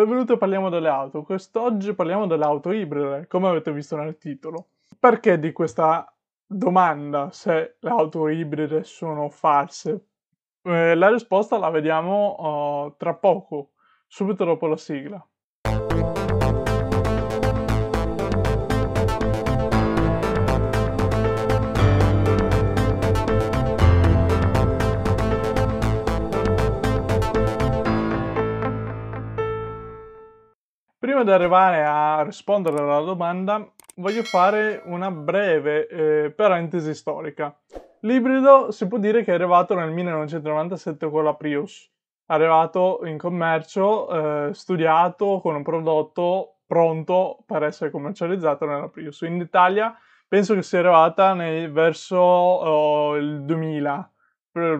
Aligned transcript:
Benvenuti 0.00 0.32
a 0.32 0.38
Parliamo 0.38 0.70
delle 0.70 0.88
auto. 0.88 1.22
Quest'oggi 1.24 1.92
parliamo 1.92 2.26
delle 2.26 2.44
auto 2.44 2.70
ibride, 2.70 3.26
come 3.26 3.48
avete 3.48 3.70
visto 3.70 3.96
nel 3.96 4.16
titolo. 4.16 4.68
Perché 4.98 5.38
di 5.38 5.52
questa 5.52 6.10
domanda 6.46 7.30
se 7.32 7.76
le 7.78 7.90
auto 7.90 8.26
ibride 8.28 8.82
sono 8.82 9.28
false? 9.28 10.06
Eh, 10.62 10.94
la 10.94 11.10
risposta 11.10 11.58
la 11.58 11.68
vediamo 11.68 12.86
uh, 12.86 12.94
tra 12.96 13.12
poco, 13.12 13.72
subito 14.06 14.46
dopo 14.46 14.68
la 14.68 14.78
sigla. 14.78 15.22
Prima 31.10 31.24
di 31.24 31.32
arrivare 31.32 31.84
a 31.84 32.22
rispondere 32.22 32.78
alla 32.78 33.00
domanda, 33.00 33.68
voglio 33.96 34.22
fare 34.22 34.80
una 34.84 35.10
breve 35.10 35.88
eh, 35.88 36.30
parentesi 36.30 36.94
storica. 36.94 37.52
L'ibrido 38.02 38.70
si 38.70 38.86
può 38.86 38.96
dire 38.96 39.24
che 39.24 39.32
è 39.32 39.34
arrivato 39.34 39.74
nel 39.74 39.90
1997 39.90 41.10
con 41.10 41.24
la 41.24 41.34
Prius, 41.34 41.90
arrivato 42.26 43.00
in 43.06 43.18
commercio, 43.18 44.50
eh, 44.50 44.54
studiato 44.54 45.40
con 45.40 45.56
un 45.56 45.64
prodotto 45.64 46.58
pronto 46.64 47.42
per 47.44 47.64
essere 47.64 47.90
commercializzato 47.90 48.64
nella 48.64 48.88
Prius. 48.88 49.22
In 49.22 49.40
Italia 49.40 49.92
penso 50.28 50.54
che 50.54 50.62
sia 50.62 50.78
arrivata 50.78 51.34
nei, 51.34 51.66
verso 51.66 52.18
oh, 52.18 53.16
il 53.16 53.42
2000, 53.42 54.12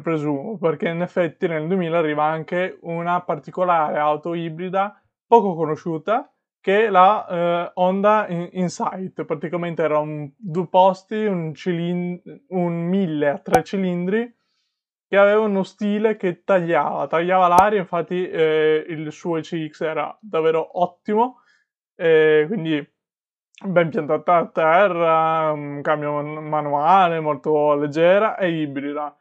presumo, 0.01 0.59
perché 0.59 0.91
in 0.91 1.03
effetti 1.03 1.49
nel 1.49 1.67
2000 1.67 1.99
arriva 1.99 2.23
anche 2.23 2.79
una 2.83 3.21
particolare 3.21 3.99
auto 3.99 4.35
ibrida 4.35 4.95
poco 5.31 5.55
conosciuta 5.55 6.29
che 6.61 6.87
è 6.87 6.91
la 6.91 7.27
eh, 7.69 7.71
Honda 7.75 8.27
Insight, 8.29 9.25
praticamente 9.25 9.81
era 9.81 9.99
un 9.99 10.29
due 10.37 10.67
posti, 10.67 11.25
un, 11.25 11.55
cilin- 11.55 12.21
un 12.49 12.73
1000 12.89 13.29
a 13.29 13.39
tre 13.39 13.63
cilindri 13.63 14.37
che 15.07 15.17
aveva 15.17 15.41
uno 15.41 15.63
stile 15.63 16.17
che 16.17 16.43
tagliava, 16.43 17.07
tagliava 17.07 17.47
l'aria, 17.47 17.79
infatti 17.79 18.29
eh, 18.29 18.85
il 18.89 19.13
suo 19.13 19.39
ECX 19.39 19.81
era 19.83 20.17
davvero 20.21 20.81
ottimo, 20.81 21.43
eh, 21.95 22.45
quindi 22.49 22.85
ben 23.65 23.89
piantata 23.89 24.37
a 24.37 24.47
terra, 24.49 25.53
un 25.53 25.81
cambio 25.81 26.23
manuale 26.23 27.21
molto 27.21 27.75
leggera 27.75 28.37
e 28.37 28.51
ibrida. 28.51 29.17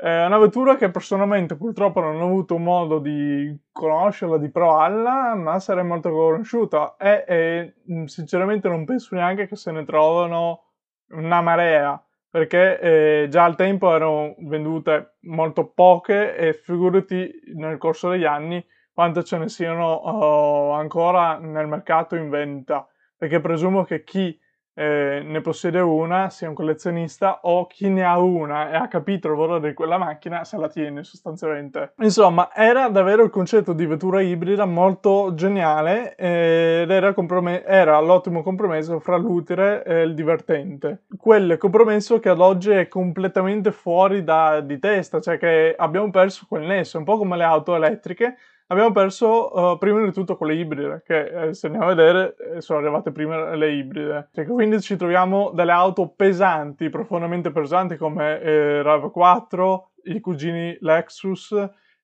È 0.00 0.24
una 0.24 0.38
vettura 0.38 0.76
che 0.76 0.90
personalmente 0.90 1.56
purtroppo 1.56 2.00
non 2.00 2.20
ho 2.22 2.24
avuto 2.24 2.56
modo 2.56 3.00
di 3.00 3.54
conoscerla, 3.70 4.38
di 4.38 4.50
provarla, 4.50 5.34
ma 5.34 5.60
sarei 5.60 5.84
molto 5.84 6.10
conosciuta. 6.10 6.96
E, 6.96 7.24
e 7.28 7.74
mm, 7.92 8.04
sinceramente 8.04 8.68
non 8.68 8.86
penso 8.86 9.14
neanche 9.14 9.46
che 9.46 9.56
se 9.56 9.70
ne 9.72 9.84
trovano 9.84 10.62
una 11.10 11.42
marea, 11.42 12.02
perché 12.30 12.80
eh, 12.80 13.26
già 13.28 13.44
al 13.44 13.56
tempo 13.56 13.94
erano 13.94 14.36
vendute 14.38 15.16
molto 15.22 15.66
poche 15.66 16.34
e 16.34 16.54
figurati 16.54 17.30
nel 17.54 17.76
corso 17.76 18.08
degli 18.08 18.24
anni 18.24 18.64
quante 18.92 19.22
ce 19.22 19.38
ne 19.38 19.48
siano 19.48 20.00
uh, 20.02 20.72
ancora 20.72 21.38
nel 21.38 21.66
mercato 21.66 22.16
in 22.16 22.28
vendita, 22.28 22.86
perché 23.16 23.40
presumo 23.40 23.84
che 23.84 24.02
chi 24.04 24.38
eh, 24.74 25.22
ne 25.24 25.40
possiede 25.40 25.80
una, 25.80 26.30
sia 26.30 26.48
un 26.48 26.54
collezionista, 26.54 27.40
o 27.42 27.66
chi 27.66 27.88
ne 27.88 28.04
ha 28.04 28.18
una 28.18 28.70
e 28.70 28.76
ha 28.76 28.88
capito 28.88 29.28
il 29.28 29.36
valore 29.36 29.68
di 29.68 29.74
quella 29.74 29.98
macchina 29.98 30.44
se 30.44 30.56
la 30.56 30.68
tiene 30.68 31.04
sostanzialmente. 31.04 31.92
Insomma, 31.98 32.54
era 32.54 32.88
davvero 32.88 33.22
il 33.24 33.30
concetto 33.30 33.72
di 33.72 33.86
vettura 33.86 34.20
ibrida 34.20 34.64
molto 34.64 35.34
geniale 35.34 36.14
eh, 36.16 36.80
ed 36.82 36.90
era, 36.90 37.12
comprom- 37.12 37.62
era, 37.66 37.98
l'ottimo 38.00 38.42
compromesso 38.42 39.00
fra 39.00 39.16
l'utile 39.16 39.82
e 39.84 40.02
il 40.02 40.14
divertente. 40.14 41.02
Quel 41.16 41.56
compromesso 41.58 42.18
che 42.18 42.28
ad 42.28 42.40
oggi 42.40 42.70
è 42.70 42.88
completamente 42.88 43.72
fuori 43.72 44.24
da, 44.24 44.60
di 44.60 44.78
testa, 44.78 45.20
cioè 45.20 45.38
che 45.38 45.74
abbiamo 45.76 46.10
perso 46.10 46.46
quel 46.48 46.66
nesso, 46.66 46.98
un 46.98 47.04
po' 47.04 47.18
come 47.18 47.36
le 47.36 47.44
auto 47.44 47.74
elettriche 47.74 48.36
abbiamo 48.70 48.92
perso 48.92 49.72
uh, 49.72 49.78
prima 49.78 50.02
di 50.02 50.12
tutto 50.12 50.36
quelle 50.36 50.54
ibride, 50.54 51.02
che 51.04 51.48
eh, 51.48 51.54
se 51.54 51.66
andiamo 51.66 51.88
a 51.88 51.94
vedere 51.94 52.36
eh, 52.36 52.60
sono 52.60 52.78
arrivate 52.78 53.10
prima 53.10 53.54
le 53.54 53.72
ibride. 53.72 54.28
Cioè, 54.32 54.46
quindi 54.46 54.80
ci 54.80 54.96
troviamo 54.96 55.50
delle 55.50 55.72
auto 55.72 56.08
pesanti, 56.08 56.88
profondamente 56.88 57.50
pesanti 57.50 57.96
come 57.96 58.40
eh, 58.40 58.82
RAV4, 58.82 59.80
i 60.04 60.20
cugini 60.20 60.76
Lexus, 60.80 61.54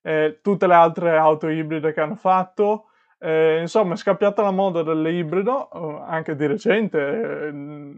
eh, 0.02 0.40
tutte 0.42 0.66
le 0.66 0.74
altre 0.74 1.16
auto 1.16 1.48
ibride 1.48 1.92
che 1.92 2.00
hanno 2.00 2.16
fatto. 2.16 2.86
Eh, 3.18 3.60
insomma, 3.60 3.94
è 3.94 3.96
scappiata 3.96 4.42
la 4.42 4.50
moda 4.50 4.82
dell'ibrido, 4.82 5.68
anche 6.04 6.34
di 6.34 6.46
recente, 6.46 6.98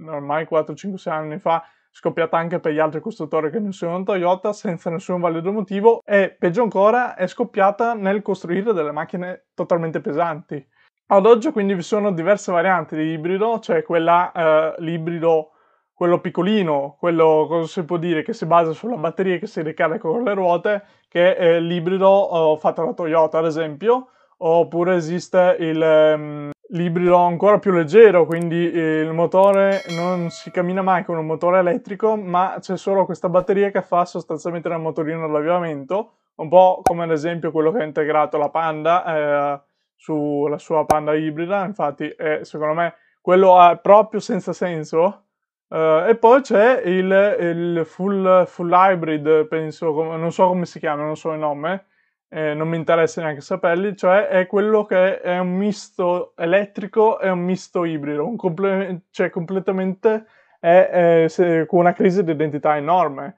ormai 0.06 0.46
4-5-6 0.48 1.10
anni 1.10 1.38
fa, 1.38 1.64
scoppiata 1.90 2.36
anche 2.36 2.60
per 2.60 2.72
gli 2.72 2.78
altri 2.78 3.00
costruttori 3.00 3.50
che 3.50 3.58
non 3.58 3.72
sono 3.72 4.02
Toyota 4.02 4.52
senza 4.52 4.90
nessun 4.90 5.20
valido 5.20 5.52
motivo 5.52 6.00
e 6.04 6.34
peggio 6.38 6.62
ancora 6.62 7.14
è 7.14 7.26
scoppiata 7.26 7.94
nel 7.94 8.22
costruire 8.22 8.72
delle 8.72 8.92
macchine 8.92 9.46
totalmente 9.54 10.00
pesanti. 10.00 10.64
Ad 11.10 11.24
oggi 11.24 11.50
quindi 11.50 11.74
vi 11.74 11.82
sono 11.82 12.12
diverse 12.12 12.52
varianti 12.52 12.94
di 12.94 13.12
ibrido, 13.12 13.60
cioè 13.60 13.82
quella, 13.82 14.30
eh, 14.30 14.74
l'ibrido, 14.82 15.52
quello 15.94 16.20
piccolino, 16.20 16.96
quello, 16.98 17.46
cosa 17.48 17.66
si 17.66 17.84
può 17.84 17.96
dire, 17.96 18.22
che 18.22 18.34
si 18.34 18.44
basa 18.44 18.72
sulla 18.72 18.98
batteria 18.98 19.38
che 19.38 19.46
si 19.46 19.62
ricarica 19.62 20.06
con 20.06 20.22
le 20.22 20.34
ruote, 20.34 20.84
che 21.08 21.34
è 21.34 21.58
l'ibrido 21.60 22.54
eh, 22.54 22.58
fatto 22.58 22.84
da 22.84 22.92
Toyota 22.92 23.38
ad 23.38 23.46
esempio, 23.46 24.10
oppure 24.36 24.96
esiste 24.96 25.56
il, 25.58 25.80
um, 25.80 26.50
l'ibrido 26.68 27.16
ancora 27.16 27.58
più 27.58 27.72
leggero, 27.72 28.26
quindi 28.26 28.70
eh, 28.70 29.00
il 29.00 29.12
motore 29.12 29.82
non 29.96 30.30
si 30.30 30.50
cammina 30.50 30.82
mai 30.82 31.04
con 31.04 31.16
un 31.16 31.26
motore 31.26 31.58
elettrico, 31.58 32.16
ma 32.16 32.56
c'è 32.60 32.76
solo 32.76 33.04
questa 33.04 33.28
batteria 33.28 33.70
che 33.70 33.82
fa 33.82 34.04
sostanzialmente 34.04 34.68
il 34.68 34.78
motorino 34.78 35.24
all'avviamento, 35.24 36.12
un 36.36 36.48
po' 36.48 36.80
come 36.82 37.04
ad 37.04 37.10
esempio 37.10 37.50
quello 37.50 37.72
che 37.72 37.80
ha 37.80 37.84
integrato 37.84 38.36
la 38.36 38.50
Panda 38.50 39.04
eh, 39.04 39.60
sulla 39.96 40.58
sua 40.58 40.84
Panda 40.84 41.14
ibrida, 41.14 41.64
infatti 41.64 42.08
è, 42.08 42.40
secondo 42.42 42.74
me 42.74 42.94
quello 43.20 43.60
è 43.60 43.78
proprio 43.78 44.20
senza 44.20 44.52
senso. 44.52 45.24
Uh, 45.68 46.08
e 46.08 46.16
poi 46.16 46.40
c'è 46.40 46.80
il, 46.86 47.36
il 47.40 47.82
full, 47.84 48.46
full, 48.46 48.72
hybrid, 48.72 49.46
penso, 49.48 49.92
non 50.16 50.32
so 50.32 50.48
come 50.48 50.64
si 50.64 50.78
chiama, 50.78 51.02
non 51.02 51.14
so 51.14 51.32
il 51.32 51.38
nome, 51.38 51.88
eh, 52.28 52.54
non 52.54 52.68
mi 52.68 52.76
interessa 52.76 53.22
neanche 53.22 53.40
saperli, 53.40 53.96
cioè 53.96 54.28
è 54.28 54.46
quello 54.46 54.84
che 54.84 55.20
è 55.20 55.38
un 55.38 55.56
misto 55.56 56.34
elettrico 56.36 57.18
e 57.20 57.30
un 57.30 57.40
misto 57.40 57.84
ibrido, 57.84 58.26
un 58.26 58.36
comple- 58.36 59.02
cioè 59.10 59.30
completamente 59.30 60.26
è, 60.60 61.26
è, 61.26 61.66
con 61.66 61.80
una 61.80 61.92
crisi 61.92 62.22
di 62.24 62.32
identità 62.32 62.76
enorme. 62.76 63.36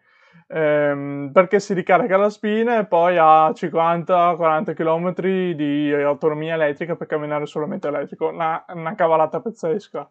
Ehm, 0.53 1.31
perché 1.33 1.61
si 1.61 1.75
ricarica 1.75 2.17
la 2.17 2.29
spina 2.29 2.79
e 2.79 2.87
poi 2.87 3.17
ha 3.17 3.51
50-40 3.51 4.75
km 4.75 5.55
di 5.55 5.93
autonomia 5.93 6.55
elettrica 6.55 6.97
per 6.97 7.07
camminare 7.07 7.47
solamente 7.47 7.87
elettrico. 7.87 8.29
Una, 8.29 8.65
una 8.75 8.97
cavalata 8.97 9.41
pazzesca. 9.41 10.11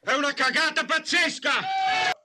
È 0.00 0.14
una 0.14 0.32
cagata 0.34 0.84
pazzesca! 0.86 1.50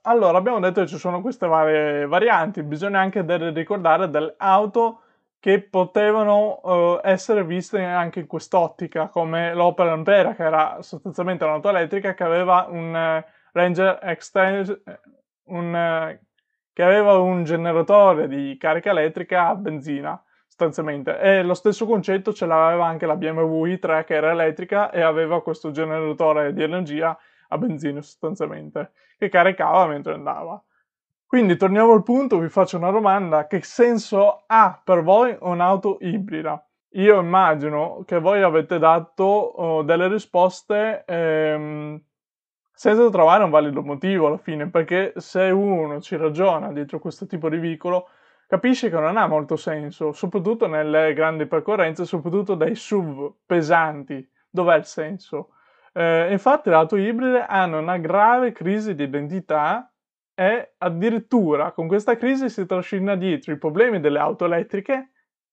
Allora, 0.02 0.38
abbiamo 0.38 0.60
detto 0.60 0.80
che 0.80 0.86
ci 0.86 0.96
sono 0.96 1.20
queste 1.20 1.46
varie 1.46 2.06
varianti, 2.06 2.62
bisogna 2.62 3.00
anche 3.00 3.22
ricordare 3.52 4.08
delle 4.08 4.34
auto 4.38 5.02
che 5.40 5.62
potevano 5.62 6.60
uh, 6.62 7.00
essere 7.02 7.44
viste 7.44 7.82
anche 7.82 8.20
in 8.20 8.26
quest'ottica, 8.26 9.08
come 9.08 9.54
l'Opel 9.54 9.88
Ampera, 9.88 10.34
che 10.34 10.44
era 10.44 10.82
sostanzialmente 10.82 11.44
un'auto 11.44 11.70
elettrica 11.70 12.12
che 12.12 12.24
aveva 12.24 12.66
un 12.68 12.94
uh, 12.94 13.30
Ranger 13.52 13.98
Extend, 14.02 14.82
un, 15.44 15.72
uh, 15.72 16.26
che 16.74 16.82
aveva 16.82 17.16
un 17.16 17.44
generatore 17.44 18.28
di 18.28 18.58
carica 18.58 18.90
elettrica 18.90 19.48
a 19.48 19.54
benzina, 19.54 20.22
sostanzialmente. 20.46 21.18
E 21.18 21.42
lo 21.42 21.54
stesso 21.54 21.86
concetto 21.86 22.34
ce 22.34 22.44
l'aveva 22.44 22.84
anche 22.84 23.06
la 23.06 23.16
BMW 23.16 23.64
i3, 23.64 24.04
che 24.04 24.14
era 24.14 24.32
elettrica 24.32 24.90
e 24.90 25.00
aveva 25.00 25.42
questo 25.42 25.70
generatore 25.70 26.52
di 26.52 26.62
energia 26.62 27.18
a 27.48 27.56
benzina, 27.56 28.02
sostanzialmente, 28.02 28.90
che 29.16 29.30
caricava 29.30 29.86
mentre 29.86 30.12
andava. 30.12 30.62
Quindi 31.30 31.56
torniamo 31.56 31.92
al 31.92 32.02
punto, 32.02 32.40
vi 32.40 32.48
faccio 32.48 32.76
una 32.76 32.90
domanda, 32.90 33.46
che 33.46 33.62
senso 33.62 34.42
ha 34.48 34.80
per 34.82 35.04
voi 35.04 35.36
un'auto 35.42 35.98
ibrida? 36.00 36.60
Io 36.94 37.20
immagino 37.20 38.02
che 38.04 38.18
voi 38.18 38.42
avete 38.42 38.80
dato 38.80 39.22
oh, 39.22 39.82
delle 39.84 40.08
risposte 40.08 41.04
ehm, 41.06 42.02
senza 42.72 43.08
trovare 43.10 43.44
un 43.44 43.50
valido 43.50 43.80
motivo 43.80 44.26
alla 44.26 44.38
fine, 44.38 44.70
perché 44.70 45.12
se 45.18 45.42
uno 45.50 46.00
ci 46.00 46.16
ragiona 46.16 46.72
dietro 46.72 46.98
questo 46.98 47.26
tipo 47.26 47.48
di 47.48 47.58
veicolo, 47.58 48.08
capisce 48.48 48.90
che 48.90 48.98
non 48.98 49.16
ha 49.16 49.28
molto 49.28 49.54
senso, 49.54 50.10
soprattutto 50.10 50.66
nelle 50.66 51.12
grandi 51.12 51.46
percorrenze, 51.46 52.06
soprattutto 52.06 52.56
dai 52.56 52.74
SUV 52.74 53.34
pesanti. 53.46 54.28
Dov'è 54.50 54.74
il 54.78 54.84
senso? 54.84 55.50
Eh, 55.92 56.32
infatti 56.32 56.70
le 56.70 56.74
auto 56.74 56.96
ibride 56.96 57.46
hanno 57.46 57.78
una 57.78 57.98
grave 57.98 58.50
crisi 58.50 58.96
di 58.96 59.04
identità 59.04 59.89
e 60.40 60.72
addirittura 60.78 61.72
con 61.72 61.86
questa 61.86 62.16
crisi 62.16 62.48
si 62.48 62.64
trascina 62.64 63.14
dietro 63.14 63.52
i 63.52 63.58
problemi 63.58 64.00
delle 64.00 64.18
auto 64.18 64.46
elettriche 64.46 65.10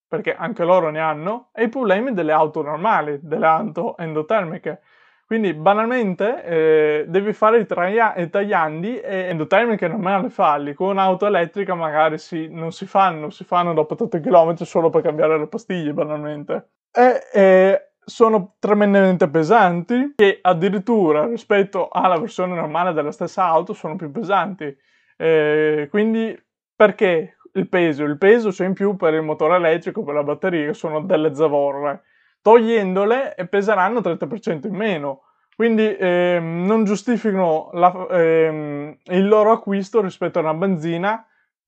perché 0.08 0.34
anche 0.34 0.64
loro 0.64 0.90
ne 0.92 1.02
hanno, 1.02 1.50
e 1.54 1.66
i 1.66 1.68
problemi 1.68 2.14
delle 2.14 2.32
auto 2.32 2.62
normali, 2.62 3.20
delle 3.22 3.46
auto 3.46 3.98
endotermiche. 3.98 4.80
Quindi 5.26 5.54
banalmente 5.54 6.42
eh, 6.46 7.06
devi 7.10 7.34
fare 7.34 7.60
i, 7.60 7.66
traia- 7.66 8.16
i 8.16 8.30
tagliandi 8.30 9.02
e 9.02 9.24
endotermiche 9.24 9.90
non 9.90 10.00
me 10.00 10.22
le 10.22 10.30
falli. 10.30 10.74
Con 10.74 10.92
un'auto 10.92 11.26
elettrica 11.26 11.76
magari 11.76 12.18
si, 12.18 12.48
non 12.50 12.72
si 12.72 12.86
fanno, 12.86 13.30
si 13.30 13.44
fanno 13.44 13.74
dopo 13.74 14.02
8 14.02 14.22
km 14.22 14.56
solo 14.64 14.90
per 14.90 15.02
cambiare 15.02 15.38
le 15.38 15.48
pastiglie 15.48 15.92
banalmente. 15.92 16.70
E, 16.94 17.28
e 17.34 17.87
sono 18.08 18.56
tremendamente 18.60 19.28
pesanti 19.30 20.14
e 20.16 20.40
addirittura 20.42 21.26
rispetto 21.28 21.90
alla 21.90 22.18
versione 22.18 22.56
normale 22.56 22.94
della 22.94 23.12
stessa 23.12 23.44
auto 23.46 23.74
sono 23.74 23.98
più 23.98 24.12
pesanti. 24.12 24.76
Eh, 25.18 25.88
quindi 25.90 26.38
perché 26.76 27.38
il 27.54 27.68
peso? 27.68 28.04
Il 28.04 28.18
peso 28.18 28.50
c'è 28.50 28.66
in 28.66 28.74
più 28.74 28.96
per 28.96 29.14
il 29.14 29.24
motore 29.24 29.56
elettrico, 29.56 30.04
per 30.04 30.14
la 30.14 30.24
batteria, 30.24 30.68
che 30.68 30.74
sono 30.74 31.02
delle 31.02 31.36
zavorre 31.36 32.04
togliendole 32.42 33.36
peseranno 33.50 34.00
30% 34.00 34.68
in 34.68 34.76
meno. 34.76 35.24
Quindi 35.54 35.94
ehm, 36.00 36.66
non 36.66 36.86
giustificano 36.86 37.70
la, 37.74 38.08
ehm, 38.10 38.96
il 39.06 39.28
loro 39.28 39.52
acquisto 39.52 40.02
rispetto 40.02 40.40
a 40.40 40.44
una 40.44 40.54
benzina 40.54 41.26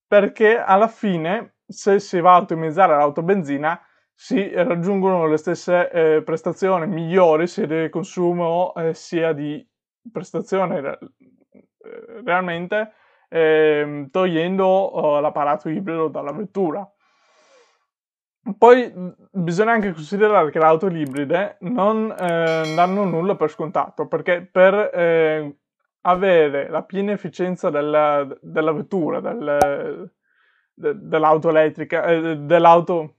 perché 0.08 0.58
alla 0.58 0.88
fine 0.88 1.56
se 1.68 2.00
si 2.00 2.22
va 2.22 2.36
a 2.36 2.38
ottimizzare 2.38 2.96
l'auto 2.96 3.24
benzina 3.24 3.80
si 4.22 4.52
raggiungono 4.54 5.28
le 5.28 5.38
stesse 5.38 5.90
eh, 5.90 6.22
prestazioni 6.24 6.86
migliori 6.88 7.48
sia 7.48 7.66
di 7.66 7.88
consumo 7.90 8.74
eh, 8.76 8.94
sia 8.94 9.32
di 9.32 9.66
prestazione 10.12 10.82
re- 10.82 11.00
eh, 11.22 12.22
realmente 12.26 12.92
ehm, 13.30 14.10
togliendo 14.10 14.66
oh, 14.66 15.22
l'apparato 15.22 15.70
ibrido 15.70 16.10
dalla 16.10 16.34
vettura. 16.34 16.86
Poi 18.58 18.94
bisogna 19.32 19.72
anche 19.72 19.94
considerare 19.94 20.52
che 20.52 20.60
le 20.60 20.66
auto 20.66 20.88
ibride 20.88 21.56
non 21.62 22.12
eh, 22.12 22.74
danno 22.76 23.06
nulla 23.06 23.36
per 23.36 23.50
scontato, 23.50 24.10
perché 24.10 24.46
per 24.46 24.74
eh, 24.94 25.60
avere 26.02 26.68
la 26.68 26.84
piena 26.84 27.14
efficienza 27.14 27.70
della, 27.70 28.28
della 28.42 28.74
vettura, 28.74 29.22
del, 29.22 30.12
de, 30.74 30.94
dell'auto 31.08 31.48
elettrica, 31.48 32.04
eh, 32.04 32.36
dell'auto, 32.40 33.19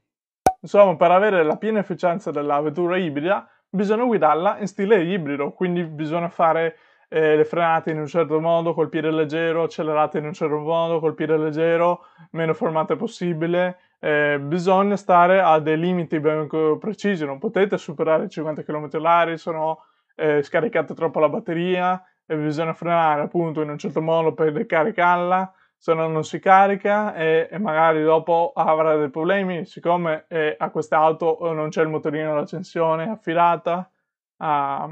insomma, 0.60 0.96
per 0.96 1.10
avere 1.10 1.42
la 1.42 1.56
piena 1.56 1.80
efficienza 1.80 2.30
della 2.30 2.60
vettura 2.60 2.96
ibrida, 2.96 3.48
bisogna 3.68 4.04
guidarla 4.04 4.58
in 4.58 4.66
stile 4.66 5.02
ibrido, 5.02 5.52
quindi 5.52 5.84
bisogna 5.84 6.28
fare 6.28 6.76
eh, 7.08 7.36
le 7.36 7.44
frenate 7.44 7.90
in 7.90 7.98
un 7.98 8.06
certo 8.06 8.40
modo, 8.40 8.72
col 8.72 8.88
piede 8.88 9.10
leggero, 9.10 9.64
accelerate 9.64 10.18
in 10.18 10.26
un 10.26 10.32
certo 10.32 10.58
modo, 10.58 11.00
col 11.00 11.14
piede 11.14 11.36
leggero, 11.36 12.04
meno 12.30 12.54
formate 12.54 12.96
possibile, 12.96 13.78
eh, 14.00 14.38
bisogna 14.40 14.96
stare 14.96 15.40
a 15.40 15.58
dei 15.58 15.78
limiti 15.78 16.20
ben 16.20 16.48
precisi, 16.78 17.24
non 17.24 17.38
potete 17.38 17.76
superare 17.76 18.24
i 18.24 18.28
50 18.28 18.62
km 18.62 18.88
h 18.88 19.34
se 19.34 19.50
no 19.50 19.84
eh, 20.14 20.42
scaricate 20.42 20.94
troppo 20.94 21.18
la 21.20 21.28
batteria 21.28 22.02
e 22.26 22.36
bisogna 22.36 22.72
frenare 22.74 23.22
appunto 23.22 23.60
in 23.60 23.70
un 23.70 23.78
certo 23.78 24.00
modo 24.00 24.32
per 24.32 24.52
ricaricarla, 24.52 25.52
se 25.81 25.94
no 25.94 26.09
non 26.09 26.25
si 26.25 26.41
carica 26.41 27.15
e, 27.15 27.49
e 27.50 27.59
magari 27.59 28.03
dopo 28.03 28.53
avrà 28.55 28.97
dei 28.97 29.09
problemi, 29.09 29.65
siccome 29.65 30.27
eh, 30.29 30.55
a 30.59 30.69
queste 30.69 30.94
auto 30.94 31.38
non 31.55 31.71
c'è 31.71 31.81
il 31.81 31.88
motorino 31.88 32.35
d'accensione 32.35 33.09
affilata 33.09 33.91
a, 34.37 34.87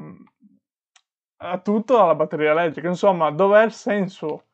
a 1.36 1.58
tutto 1.58 2.02
alla 2.02 2.14
batteria 2.14 2.52
elettrica, 2.52 2.88
insomma 2.88 3.30
dov'è 3.30 3.64
il 3.64 3.72
senso? 3.72 4.44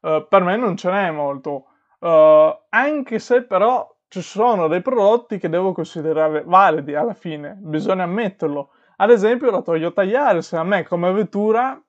Uh, 0.00 0.26
per 0.28 0.42
me 0.42 0.56
non 0.56 0.76
ce 0.76 0.90
n'è 0.90 1.12
molto, 1.12 1.66
uh, 2.00 2.58
anche 2.70 3.20
se 3.20 3.44
però 3.44 3.88
ci 4.08 4.20
sono 4.20 4.66
dei 4.66 4.82
prodotti 4.82 5.38
che 5.38 5.48
devo 5.48 5.72
considerare 5.72 6.42
validi 6.44 6.96
alla 6.96 7.14
fine, 7.14 7.54
bisogna 7.56 8.02
ammetterlo. 8.02 8.70
Ad 8.96 9.10
esempio 9.10 9.52
la 9.52 9.62
Toyota 9.62 10.02
Yaris 10.02 10.54
a 10.54 10.64
me 10.64 10.82
come 10.82 11.12
vettura 11.12 11.80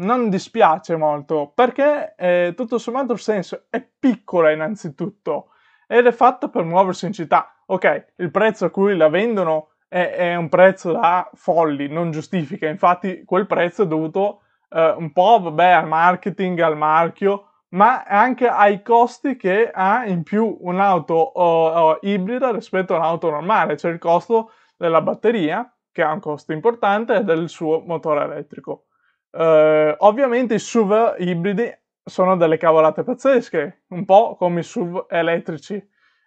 non 0.00 0.28
dispiace 0.28 0.96
molto 0.96 1.52
perché 1.54 2.14
eh, 2.16 2.52
tutto 2.56 2.78
sommato 2.78 3.12
il 3.12 3.18
senso 3.18 3.64
è 3.70 3.80
piccola 3.80 4.50
innanzitutto 4.50 5.50
ed 5.86 6.06
è 6.06 6.12
fatta 6.12 6.48
per 6.48 6.64
muoversi 6.64 7.06
in 7.06 7.12
città. 7.12 7.54
Ok, 7.66 8.12
il 8.16 8.30
prezzo 8.30 8.66
a 8.66 8.70
cui 8.70 8.96
la 8.96 9.08
vendono 9.08 9.70
è, 9.88 10.14
è 10.16 10.36
un 10.36 10.48
prezzo 10.48 10.92
da 10.92 11.28
folli, 11.34 11.88
non 11.88 12.10
giustifica, 12.10 12.68
infatti 12.68 13.24
quel 13.24 13.46
prezzo 13.46 13.82
è 13.82 13.86
dovuto 13.86 14.42
eh, 14.70 14.94
un 14.96 15.12
po' 15.12 15.40
vabbè, 15.40 15.70
al 15.70 15.88
marketing, 15.88 16.60
al 16.60 16.76
marchio, 16.76 17.46
ma 17.70 18.02
anche 18.04 18.48
ai 18.48 18.82
costi 18.82 19.36
che 19.36 19.70
ha 19.72 20.04
in 20.06 20.22
più 20.22 20.58
un'auto 20.60 21.32
uh, 21.34 21.40
uh, 21.40 21.98
ibrida 22.02 22.50
rispetto 22.50 22.94
a 22.94 22.98
un'auto 22.98 23.30
normale, 23.30 23.76
cioè 23.76 23.92
il 23.92 23.98
costo 23.98 24.52
della 24.76 25.02
batteria, 25.02 25.72
che 25.92 26.02
ha 26.02 26.12
un 26.12 26.20
costo 26.20 26.52
importante, 26.52 27.16
e 27.16 27.24
del 27.24 27.48
suo 27.48 27.80
motore 27.80 28.24
elettrico. 28.24 28.86
Uh, 29.32 29.94
ovviamente 29.98 30.54
i 30.54 30.58
SUV 30.58 31.14
ibridi 31.18 31.72
sono 32.02 32.36
delle 32.36 32.56
cavolate 32.56 33.04
pazzesche, 33.04 33.84
un 33.88 34.04
po' 34.04 34.34
come 34.36 34.60
i 34.60 34.62
SUV 34.64 35.06
elettrici, 35.08 35.82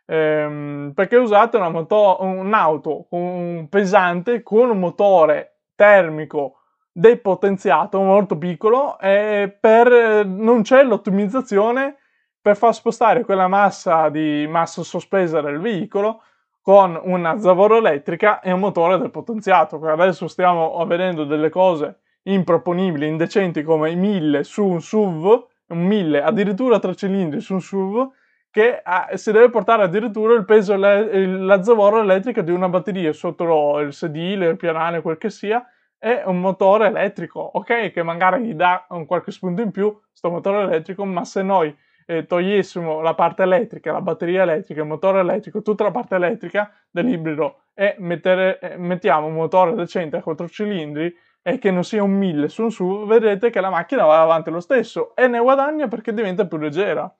ehm, 0.06 0.94
perché 0.96 1.18
usate 1.18 1.58
moto- 1.70 2.18
un'auto 2.22 3.08
un 3.10 3.68
pesante 3.70 4.42
con 4.42 4.70
un 4.70 4.80
motore 4.80 5.60
termico 5.76 6.60
depotenziato, 6.92 8.00
molto 8.02 8.38
piccolo, 8.38 8.98
e 9.00 9.56
per, 9.60 10.26
non 10.26 10.62
c'è 10.62 10.84
l'ottimizzazione 10.84 11.98
per 12.42 12.56
far 12.56 12.74
spostare 12.74 13.24
quella 13.24 13.48
massa 13.48 14.10
di 14.10 14.46
massa 14.48 14.84
sospesa 14.84 15.42
del 15.42 15.60
veicolo 15.60 16.22
con 16.62 17.00
una 17.04 17.38
zavorra 17.40 17.78
elettrica 17.78 18.40
e 18.42 18.52
un 18.52 18.60
motore 18.60 18.98
depotenziato. 18.98 19.78
Adesso 19.82 20.28
stiamo 20.28 20.86
vedendo 20.86 21.26
delle 21.26 21.50
cose 21.50 22.00
improponibili, 22.24 23.08
indecenti 23.08 23.64
come 23.64 23.92
i 23.92 23.96
1000 23.96 24.44
su 24.44 24.66
un 24.66 24.82
SUV, 24.82 25.48
un 25.68 25.86
1000 25.86 26.22
addirittura 26.22 26.80
tre 26.80 26.96
cilindri 26.96 27.40
su 27.42 27.54
un 27.54 27.62
SUV, 27.62 28.12
che 28.50 28.80
ha, 28.84 29.10
si 29.14 29.32
deve 29.32 29.50
portare 29.50 29.84
addirittura 29.84 30.36
il 30.36 30.46
peso, 30.46 30.76
la 30.76 31.64
zavorra 31.64 32.02
elettrica 32.02 32.42
di 32.42 32.52
una 32.52 32.70
batteria 32.70 33.12
sotto 33.12 33.80
il 33.80 33.94
sedile, 33.94 34.48
il 34.48 34.58
pianale, 34.58 35.02
quel 35.02 35.18
che 35.18 35.32
sia, 35.32 35.66
è 35.98 36.22
un 36.26 36.40
motore 36.40 36.88
elettrico, 36.88 37.40
ok? 37.40 37.92
Che 37.92 38.04
magari 38.04 38.44
gli 38.44 38.54
dà 38.54 38.86
un 38.90 39.06
qualche 39.06 39.32
spunto 39.32 39.62
in 39.62 39.72
più, 39.72 39.98
sto 40.12 40.30
motore 40.30 40.64
elettrico, 40.64 41.04
ma 41.06 41.26
se 41.26 41.42
noi 41.42 41.76
eh, 42.06 42.26
togliessimo 42.26 43.02
la 43.02 43.16
parte 43.16 43.44
elettrica, 43.44 43.92
la 43.92 44.02
batteria 44.02 44.44
elettrica, 44.44 44.82
il 44.82 44.88
motore 44.88 45.22
elettrico, 45.22 45.62
tutta 45.62 45.86
la 45.86 45.92
parte 45.92 46.16
elettrica 46.16 46.72
dell'ibrido 46.92 47.64
e 47.74 47.96
mettere, 48.00 48.60
eh, 48.60 48.78
mettiamo 48.78 49.28
un 49.28 49.34
motore 49.34 49.74
decente 49.74 50.18
a 50.18 50.22
4 50.22 50.48
cilindri 50.48 51.16
e 51.44 51.60
che 51.60 51.70
non 51.70 51.84
sia 51.84 52.02
un 52.02 52.12
1000 52.12 52.48
su 52.48 52.64
un 52.64 52.72
su, 52.72 53.06
vedrete 53.06 53.50
che 53.52 53.62
la 53.62 53.70
macchina 53.70 54.06
va 54.06 54.22
avanti 54.22 54.50
lo 54.50 54.62
stesso 54.62 55.14
e 55.16 55.28
ne 55.28 55.40
guadagna 55.40 55.88
perché 55.88 56.14
diventa 56.14 56.48
più 56.48 56.58
leggera. 56.58 57.14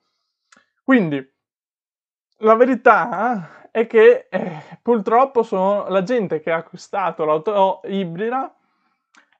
Quindi, 0.82 1.32
la 2.38 2.56
verità 2.56 3.68
è 3.70 3.86
che 3.86 4.26
eh, 4.30 4.62
purtroppo 4.82 5.42
sono 5.42 5.86
la 5.88 6.02
gente 6.02 6.40
che 6.40 6.50
ha 6.50 6.56
acquistato 6.56 7.24
l'auto 7.24 7.80
ibrida 7.84 8.52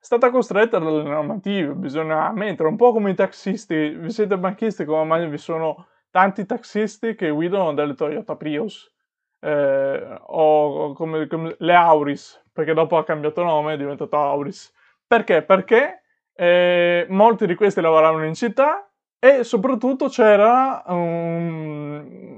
è 0.04 0.06
stata 0.06 0.30
costretta 0.30 0.78
dalle 0.78 1.02
normative, 1.02 1.72
bisogna 1.72 2.26
ammettere, 2.26 2.68
un 2.68 2.76
po' 2.76 2.92
come 2.92 3.12
i 3.12 3.14
taxisti, 3.14 3.88
vi 3.88 4.10
siete 4.10 4.36
banchisti 4.36 4.84
come 4.84 5.04
mai 5.04 5.26
vi 5.28 5.38
sono 5.38 5.86
tanti 6.10 6.44
taxisti 6.44 7.14
che 7.14 7.30
guidano 7.30 7.72
delle 7.72 7.94
Toyota 7.94 8.36
Prius 8.36 8.92
eh, 9.40 10.18
o 10.26 10.92
come, 10.92 11.26
come, 11.26 11.56
le 11.58 11.74
Auris, 11.74 12.44
perché 12.52 12.74
dopo 12.74 12.98
ha 12.98 13.04
cambiato 13.04 13.42
nome, 13.42 13.74
è 13.74 13.76
diventato 13.78 14.16
Auris. 14.16 14.73
Perché? 15.06 15.42
Perché 15.42 16.02
eh, 16.34 17.06
molti 17.08 17.46
di 17.46 17.54
questi 17.54 17.80
lavoravano 17.80 18.24
in 18.24 18.34
città 18.34 18.88
e 19.18 19.44
soprattutto 19.44 20.08
c'era 20.08 20.82
un, 20.86 22.36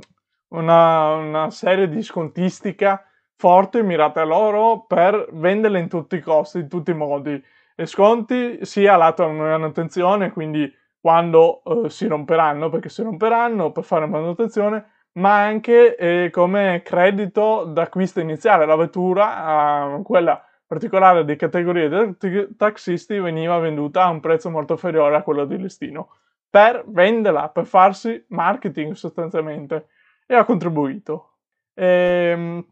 una, 0.49 1.15
una 1.15 1.51
serie 1.51 1.89
di 1.89 2.03
scontistica 2.03 3.05
forte 3.37 3.83
mirata 3.83 4.23
a 4.23 4.25
loro 4.25 4.85
per 4.87 5.29
venderle 5.33 5.79
in 5.79 5.89
tutti 5.89 6.17
i 6.17 6.21
costi, 6.21 6.59
in 6.59 6.69
tutti 6.69 6.91
i 6.91 6.95
modi 6.95 7.43
e 7.75 7.87
sconti 7.87 8.65
sia 8.65 8.97
lato 8.97 9.29
manutenzione, 9.29 10.33
quindi 10.33 10.73
quando 11.01 11.63
eh, 11.65 11.91
si 11.91 12.07
romperanno, 12.07 12.69
perché 12.71 12.89
si 12.89 13.03
romperanno 13.03 13.71
per 13.73 13.85
fare 13.85 14.07
manutenzione, 14.07 14.87
ma 15.19 15.43
anche 15.43 15.97
eh, 15.97 16.31
come 16.31 16.83
credito 16.83 17.65
d'acquisto 17.65 18.21
iniziale. 18.21 18.67
La 18.67 18.77
vettura, 18.77 19.99
eh, 19.99 20.03
quella 20.03 20.46
particolare 20.67 21.25
di 21.25 21.37
categoria 21.37 21.89
dei 21.89 22.49
taxisti, 22.57 23.19
veniva 23.19 23.59
venduta 23.59 24.05
a 24.05 24.11
un 24.11 24.21
prezzo 24.21 24.51
molto 24.51 24.73
inferiore 24.73 25.17
a 25.17 25.23
quello 25.23 25.45
di 25.45 25.57
listino 25.59 26.11
per 26.49 26.85
venderla, 26.87 27.49
per 27.51 27.67
farsi 27.67 28.25
marketing 28.29 28.95
sostanzialmente 28.95 29.89
e 30.27 30.35
ha 30.35 30.45
contribuito. 30.45 31.33
Ehm, 31.75 32.65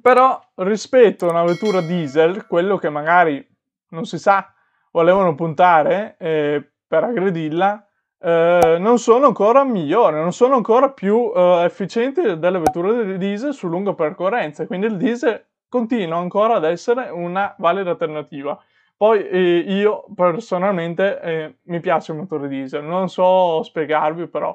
però 0.00 0.40
rispetto 0.56 1.26
a 1.26 1.30
una 1.30 1.44
vettura 1.44 1.80
diesel, 1.80 2.46
quello 2.46 2.76
che 2.76 2.88
magari 2.90 3.46
non 3.88 4.04
si 4.04 4.18
sa, 4.18 4.52
volevano 4.90 5.34
puntare 5.34 6.16
eh, 6.18 6.72
per 6.86 7.04
aggredirla, 7.04 7.86
eh, 8.20 8.76
non 8.78 8.98
sono 8.98 9.26
ancora 9.26 9.64
migliori, 9.64 10.16
non 10.16 10.32
sono 10.32 10.54
ancora 10.54 10.90
più 10.90 11.32
eh, 11.34 11.62
efficienti 11.64 12.38
delle 12.38 12.58
vetture 12.58 13.04
di 13.04 13.18
diesel 13.18 13.52
su 13.52 13.68
lunghe 13.68 13.94
percorrenze, 13.94 14.66
quindi 14.66 14.86
il 14.86 14.96
diesel 14.96 15.44
continua 15.72 16.18
ancora 16.18 16.56
ad 16.56 16.64
essere 16.64 17.08
una 17.08 17.54
valida 17.56 17.92
alternativa. 17.92 18.62
Poi 18.94 19.26
eh, 19.26 19.64
io 19.66 20.04
personalmente 20.14 21.18
eh, 21.22 21.56
mi 21.62 21.80
piace 21.80 22.12
il 22.12 22.18
motore 22.18 22.46
diesel, 22.46 22.84
non 22.84 23.08
so 23.08 23.62
spiegarvi 23.62 24.26
però. 24.28 24.54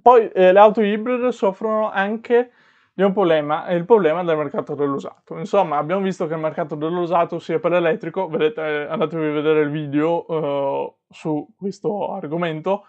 Poi 0.00 0.30
eh, 0.30 0.52
le 0.52 0.58
auto 0.58 0.80
ibride 0.80 1.30
soffrono 1.30 1.90
anche 1.90 2.52
di 2.94 3.02
un 3.02 3.12
problema, 3.12 3.68
il 3.68 3.84
problema 3.84 4.24
del 4.24 4.38
mercato 4.38 4.74
dell'usato. 4.74 5.36
Insomma, 5.36 5.76
abbiamo 5.76 6.00
visto 6.00 6.26
che 6.26 6.32
il 6.32 6.40
mercato 6.40 6.74
dell'usato 6.74 7.38
sia 7.38 7.58
per 7.58 7.72
l'elettrico, 7.72 8.26
vedete, 8.26 8.86
andatevi 8.88 9.26
a 9.26 9.32
vedere 9.32 9.60
il 9.60 9.70
video 9.70 10.24
uh, 10.26 10.96
su 11.10 11.46
questo 11.54 12.14
argomento, 12.14 12.86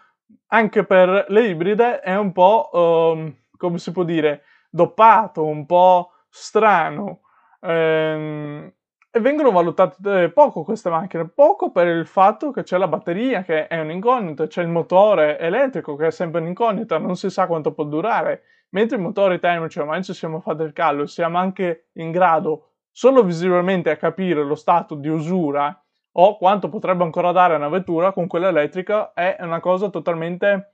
anche 0.48 0.86
per 0.86 1.26
le 1.28 1.48
ibride 1.50 2.00
è 2.00 2.16
un 2.16 2.32
po', 2.32 2.70
uh, 2.72 3.34
come 3.58 3.78
si 3.78 3.92
può 3.92 4.04
dire, 4.04 4.44
doppato, 4.70 5.44
un 5.44 5.66
po' 5.66 6.12
strano. 6.30 7.24
Ehm, 7.64 8.72
e 9.10 9.20
vengono 9.20 9.52
valutate 9.52 10.30
poco 10.32 10.64
queste 10.64 10.90
macchine, 10.90 11.28
poco 11.28 11.72
per 11.72 11.88
il 11.88 12.06
fatto 12.06 12.52
che 12.52 12.62
c'è 12.64 12.78
la 12.78 12.88
batteria 12.88 13.42
che 13.44 13.68
è 13.68 13.80
un'incognita, 13.80 14.46
c'è 14.48 14.62
il 14.62 14.68
motore 14.68 15.40
elettrico 15.40 15.96
che 15.96 16.08
è 16.08 16.12
sempre 16.12 16.40
un'incognita, 16.42 16.98
non 17.00 17.16
si 17.16 17.30
sa 17.32 17.48
quanto 17.48 17.74
può 17.74 17.84
durare, 17.86 18.44
mentre 18.70 18.98
i 18.98 19.02
motori 19.02 19.40
termici 19.40 19.80
ormai 19.80 20.04
ci 20.04 20.14
siamo 20.14 20.40
fatti 20.40 20.62
il 20.64 20.74
callo 20.74 21.04
e 21.04 21.08
siamo 21.08 21.38
anche 21.40 21.88
in 21.94 22.12
grado 22.12 22.74
solo 22.92 23.24
visibilmente 23.24 23.90
a 23.90 23.96
capire 23.98 24.44
lo 24.44 24.56
stato 24.56 24.94
di 24.96 25.08
usura 25.08 25.76
o 26.20 26.38
quanto 26.38 26.70
potrebbe 26.70 27.04
ancora 27.04 27.32
dare 27.32 27.56
una 27.56 27.70
vettura 27.70 28.12
con 28.12 28.28
quella 28.28 28.50
elettrica 28.50 29.14
è 29.14 29.38
una 29.40 29.60
cosa 29.60 29.90
totalmente 29.90 30.74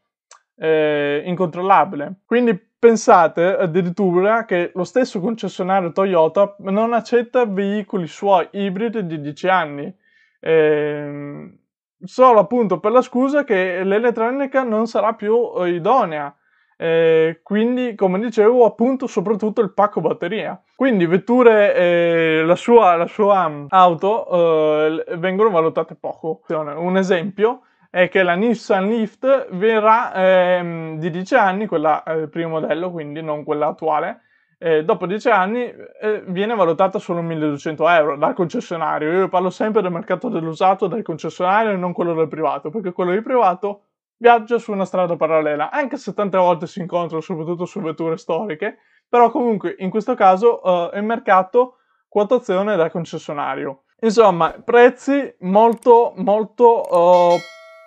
eh, 0.56 1.24
incontrollabile. 1.26 2.22
Quindi 2.26 2.60
pensate 2.84 3.56
addirittura 3.56 4.46
che 4.46 4.72
lo 4.74 4.84
stesso 4.84 5.20
concessionario 5.20 5.92
Toyota 5.92 6.56
non 6.60 6.94
accetta 6.94 7.46
veicoli 7.46 8.08
suoi 8.08 8.48
ibridi 8.52 9.06
di 9.06 9.22
10 9.22 9.48
anni. 9.48 9.96
Eh, 10.40 11.58
solo 12.04 12.40
appunto 12.40 12.80
per 12.80 12.92
la 12.92 13.02
scusa 13.02 13.46
che 13.46 13.84
l'elettronica 13.84 14.64
non 14.64 14.88
sarà 14.88 15.14
più 15.14 15.52
eh, 15.58 15.70
idonea. 15.70 16.36
Eh, 16.76 17.40
quindi, 17.44 17.96
come 17.96 18.20
dicevo, 18.20 18.66
appunto, 18.66 19.08
soprattutto 19.08 19.62
il 19.62 19.72
pacco 19.72 20.02
batteria. 20.02 20.62
Quindi, 20.76 21.06
vetture, 21.06 21.74
eh, 21.76 22.44
la, 22.44 22.56
sua, 22.56 22.96
la, 22.96 23.08
sua, 23.08 23.66
auto 23.70 25.06
eh, 25.08 25.16
vengono 25.18 25.50
valutate 25.50 25.96
poco. 25.96 26.42
Un 26.50 26.98
esempio 26.98 27.62
è 27.94 28.10
che 28.10 28.24
la 28.24 28.34
Nissan 28.34 28.88
Leaf 28.88 29.50
verrà 29.52 30.12
ehm, 30.16 30.98
di 30.98 31.12
10 31.12 31.36
anni, 31.36 31.68
quella 31.68 32.02
eh, 32.02 32.28
primo 32.28 32.60
modello, 32.60 32.90
quindi 32.90 33.22
non 33.22 33.44
quella 33.44 33.68
attuale. 33.68 34.22
Eh, 34.58 34.84
dopo 34.84 35.06
10 35.06 35.30
anni 35.30 35.72
eh, 36.02 36.24
viene 36.26 36.56
valutata 36.56 36.98
solo 36.98 37.22
1200 37.22 37.88
euro 37.90 38.18
dal 38.18 38.34
concessionario. 38.34 39.12
Io 39.12 39.28
parlo 39.30 39.52
sempre 39.52 39.84
del 39.84 39.92
mercato 39.92 40.30
dell'usato 40.30 40.88
del 40.88 41.04
concessionario 41.04 41.70
e 41.70 41.76
non 41.76 41.94
quello 41.94 42.16
del 42.16 42.28
privato, 42.28 42.72
perché 42.72 42.94
quello 42.94 43.12
di 43.12 43.22
privato 43.22 43.84
viaggia 44.18 44.58
su 44.58 44.72
una 44.72 44.86
strada 44.86 45.16
parallela, 45.16 45.70
anche 45.70 45.98
se 45.98 46.16
tante 46.16 46.38
volte 46.38 46.66
si 46.66 46.80
incontrano 46.80 47.22
soprattutto 47.22 47.66
su 47.66 47.80
vetture 47.80 48.18
storiche, 48.18 48.80
però 49.08 49.30
comunque 49.30 49.76
in 49.78 49.92
questo 49.92 50.16
caso 50.16 50.62
uh, 50.64 50.98
il 50.98 51.04
mercato 51.04 51.76
quotazione 52.08 52.76
da 52.76 52.90
concessionario. 52.90 53.84
Insomma, 54.00 54.50
prezzi 54.66 55.36
molto 55.42 56.14
molto 56.16 56.82
uh, 56.90 57.38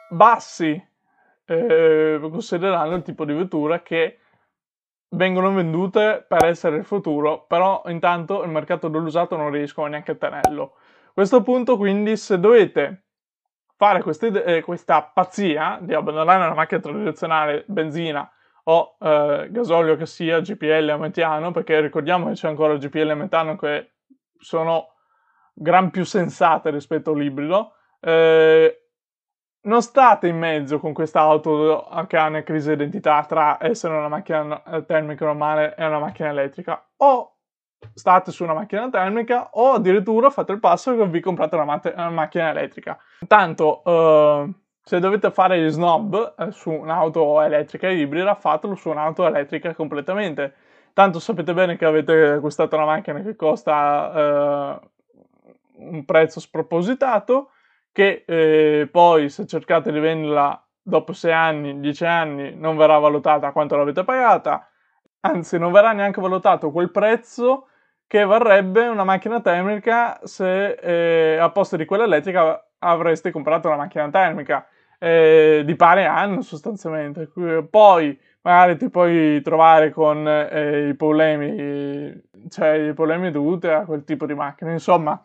bassi, 0.08 0.82
eh, 1.44 2.18
considerando 2.20 2.96
il 2.96 3.02
tipo 3.02 3.24
di 3.24 3.32
vettura 3.32 3.82
che 3.82 4.18
vengono 5.10 5.52
vendute 5.52 6.24
per 6.26 6.44
essere 6.44 6.76
il 6.76 6.84
futuro, 6.84 7.44
però 7.46 7.82
intanto 7.86 8.42
il 8.42 8.50
mercato 8.50 8.88
dell'usato 8.88 9.36
non 9.36 9.50
riescono 9.50 9.86
neanche 9.86 10.12
a 10.12 10.16
tenerlo. 10.16 10.74
A 11.08 11.12
questo 11.12 11.42
punto, 11.42 11.76
quindi, 11.76 12.16
se 12.16 12.38
dovete 12.38 13.04
fare 13.76 14.02
queste, 14.02 14.44
eh, 14.44 14.62
questa 14.62 15.02
pazzia 15.02 15.78
di 15.80 15.94
abbandonare 15.94 16.44
una 16.44 16.54
macchina 16.54 16.80
tradizionale 16.80 17.64
benzina 17.66 18.28
o 18.64 18.96
eh, 19.00 19.48
gasolio 19.50 19.96
che 19.96 20.06
sia 20.06 20.40
GPL 20.40 20.88
a 20.88 20.96
metano, 20.96 21.52
perché 21.52 21.80
ricordiamo 21.80 22.26
che 22.26 22.32
c'è 22.32 22.48
ancora 22.48 22.76
GPL 22.76 23.10
a 23.10 23.14
metano 23.14 23.56
che 23.56 23.92
sono 24.38 24.94
gran 25.52 25.90
più 25.90 26.04
sensate 26.04 26.70
rispetto 26.70 27.12
all'ibrido, 27.12 27.74
eh, 28.00 28.85
non 29.66 29.82
state 29.82 30.28
in 30.28 30.38
mezzo 30.38 30.78
con 30.78 30.92
questa 30.92 31.20
auto 31.20 31.86
che 32.06 32.16
ha 32.16 32.26
una 32.26 32.42
crisi 32.42 32.68
di 32.68 32.74
identità 32.74 33.24
tra 33.24 33.58
essere 33.60 33.96
una 33.96 34.08
macchina 34.08 34.60
termica 34.86 35.24
normale 35.24 35.74
e 35.76 35.84
una 35.84 35.98
macchina 35.98 36.30
elettrica. 36.30 36.84
O 36.98 37.36
state 37.94 38.30
su 38.30 38.44
una 38.44 38.54
macchina 38.54 38.88
termica 38.88 39.50
o 39.52 39.72
addirittura 39.72 40.30
fate 40.30 40.52
il 40.52 40.60
passo 40.60 40.96
che 40.96 41.06
vi 41.06 41.20
comprate 41.20 41.54
una, 41.56 41.64
mat- 41.64 41.92
una 41.94 42.10
macchina 42.10 42.50
elettrica. 42.50 42.98
Intanto, 43.20 43.82
uh, 43.84 44.52
se 44.82 44.98
dovete 44.98 45.30
fare 45.30 45.60
gli 45.60 45.68
snob 45.68 46.34
eh, 46.38 46.50
su 46.52 46.70
un'auto 46.70 47.40
elettrica 47.42 47.88
ibrida, 47.88 48.34
fatelo 48.34 48.74
su 48.76 48.88
un'auto 48.88 49.26
elettrica 49.26 49.74
completamente. 49.74 50.54
Tanto 50.92 51.18
sapete 51.18 51.52
bene 51.52 51.76
che 51.76 51.84
avete 51.84 52.28
acquistato 52.28 52.76
una 52.76 52.86
macchina 52.86 53.20
che 53.20 53.36
costa 53.36 54.80
uh, 54.80 55.84
un 55.84 56.04
prezzo 56.04 56.40
spropositato 56.40 57.50
che 57.96 58.24
eh, 58.26 58.88
poi 58.92 59.30
se 59.30 59.46
cercate 59.46 59.90
di 59.90 59.98
venderla 59.98 60.62
dopo 60.82 61.14
6 61.14 61.32
anni, 61.32 61.80
10 61.80 62.04
anni, 62.04 62.54
non 62.54 62.76
verrà 62.76 62.98
valutata 62.98 63.52
quanto 63.52 63.74
l'avete 63.74 64.04
pagata, 64.04 64.68
anzi 65.20 65.58
non 65.58 65.72
verrà 65.72 65.92
neanche 65.92 66.20
valutato 66.20 66.70
quel 66.70 66.90
prezzo 66.90 67.68
che 68.06 68.22
varrebbe 68.26 68.86
una 68.86 69.02
macchina 69.02 69.40
termica 69.40 70.20
se 70.24 70.72
eh, 70.72 71.38
a 71.38 71.48
posto 71.48 71.78
di 71.78 71.86
quella 71.86 72.04
elettrica 72.04 72.68
avreste 72.80 73.30
comprato 73.30 73.68
una 73.68 73.78
macchina 73.78 74.10
termica 74.10 74.68
eh, 74.98 75.62
di 75.64 75.74
pari 75.74 76.04
anno 76.04 76.42
sostanzialmente. 76.42 77.30
Poi 77.70 78.20
magari 78.42 78.76
ti 78.76 78.90
puoi 78.90 79.40
trovare 79.40 79.90
con 79.90 80.28
eh, 80.28 80.88
i 80.88 80.94
problemi, 80.96 82.20
cioè 82.50 82.72
i 82.72 82.92
problemi 82.92 83.30
dovuti 83.30 83.68
a 83.68 83.86
quel 83.86 84.04
tipo 84.04 84.26
di 84.26 84.34
macchina. 84.34 84.70
Insomma, 84.70 85.18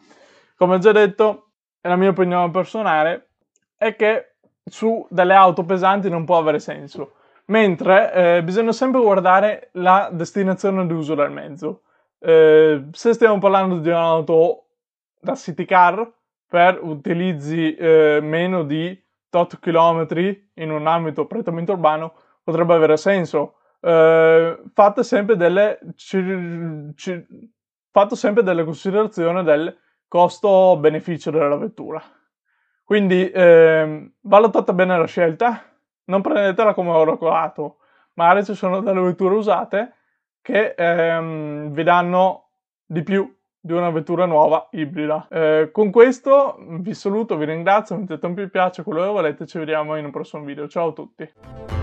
come 0.56 0.76
ho 0.76 0.80
già 0.80 0.94
detto, 0.94 1.51
la 1.82 1.96
mia 1.96 2.10
opinione 2.10 2.52
personale, 2.52 3.30
è 3.78 3.96
che 3.96 4.36
su 4.64 5.06
delle 5.10 5.34
auto 5.34 5.64
pesanti 5.64 6.10
non 6.10 6.26
può 6.26 6.38
avere 6.38 6.60
senso. 6.60 7.16
Mentre 7.46 8.14
eh, 8.14 8.44
bisogna 8.44 8.72
sempre 8.72 9.02
guardare 9.02 9.70
la 9.74 10.10
destinazione 10.12 10.86
d'uso 10.86 11.16
del 11.16 11.32
mezzo. 11.32 11.82
Eh, 12.20 12.86
se 12.92 13.14
stiamo 13.14 13.40
parlando 13.40 13.80
di 13.80 13.90
un'auto 13.90 14.66
da 15.20 15.36
city 15.36 15.66
car 15.66 16.10
per 16.48 16.80
utilizzi 16.82 17.76
eh, 17.76 18.20
meno 18.22 18.64
di 18.64 18.98
tot 19.30 19.60
chilometri 19.60 20.52
in 20.56 20.72
un 20.72 20.86
ambito 20.86 21.26
prettamente 21.26 21.72
urbano, 21.72 22.14
potrebbe 22.44 22.74
avere 22.74 22.98
senso. 22.98 23.56
Eh, 23.80 24.62
fate 24.74 25.04
sempre 25.04 25.36
delle, 25.36 25.80
ci, 25.96 26.94
ci, 26.96 27.26
fate 27.90 28.16
sempre 28.16 28.44
delle 28.44 28.64
considerazioni 28.64 29.44
del 29.44 29.76
costo-beneficio 30.12 31.32
della 31.32 31.56
vettura. 31.56 32.04
Quindi 32.84 33.32
eh, 33.32 34.12
valutate 34.20 34.74
bene 34.74 34.98
la 34.98 35.06
scelta, 35.06 35.64
non 36.06 36.20
prendetela 36.20 36.74
come 36.74 36.90
oro 36.90 37.18
colato, 37.18 37.78
magari 38.16 38.44
ci 38.44 38.54
sono 38.54 38.82
delle 38.82 39.00
vetture 39.00 39.36
usate 39.36 39.94
che 40.42 40.76
ehm, 40.78 41.72
vi 41.72 41.84
danno 41.84 42.50
di 42.86 43.04
più 43.04 43.34
di 43.58 43.72
una 43.72 43.90
vettura 43.90 44.26
nuova 44.26 44.68
ibrida. 44.72 45.28
Eh, 45.30 45.70
con 45.72 45.92
questo 45.92 46.58
vi 46.60 46.94
saluto, 46.94 47.38
vi 47.38 47.46
ringrazio, 47.46 47.96
mettete 47.96 48.26
un 48.26 48.34
mi 48.34 48.50
piace, 48.50 48.84
quello 48.84 49.04
che 49.04 49.08
volete, 49.08 49.48
ci 49.48 49.60
vediamo 49.60 49.96
in 49.96 50.04
un 50.04 50.12
prossimo 50.12 50.44
video. 50.44 50.68
Ciao 50.68 50.90
a 50.90 50.92
tutti! 50.92 51.81